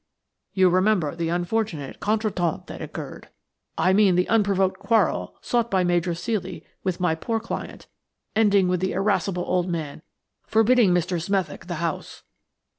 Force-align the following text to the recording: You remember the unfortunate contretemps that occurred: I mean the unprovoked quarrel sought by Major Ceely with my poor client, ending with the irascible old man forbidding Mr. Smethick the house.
You 0.53 0.69
remember 0.69 1.15
the 1.15 1.29
unfortunate 1.29 1.99
contretemps 1.99 2.65
that 2.65 2.81
occurred: 2.81 3.29
I 3.77 3.93
mean 3.93 4.15
the 4.15 4.27
unprovoked 4.29 4.79
quarrel 4.79 5.35
sought 5.41 5.69
by 5.69 5.83
Major 5.83 6.13
Ceely 6.13 6.63
with 6.83 6.99
my 6.99 7.13
poor 7.13 7.39
client, 7.39 7.85
ending 8.35 8.67
with 8.67 8.79
the 8.79 8.93
irascible 8.93 9.43
old 9.45 9.69
man 9.69 10.01
forbidding 10.47 10.91
Mr. 10.91 11.21
Smethick 11.21 11.67
the 11.67 11.75
house. 11.75 12.23